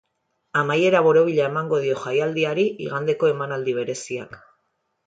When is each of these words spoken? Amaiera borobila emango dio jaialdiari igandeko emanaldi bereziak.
Amaiera 0.61 1.01
borobila 1.07 1.45
emango 1.49 1.83
dio 1.85 1.99
jaialdiari 2.07 2.67
igandeko 2.87 3.35
emanaldi 3.35 3.79
bereziak. 3.81 4.41